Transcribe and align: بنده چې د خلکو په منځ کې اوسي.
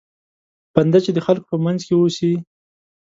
بنده 0.73 0.99
چې 1.05 1.11
د 1.13 1.19
خلکو 1.25 1.47
په 1.51 1.57
منځ 1.65 1.79
کې 1.87 1.93
اوسي. 1.97 2.33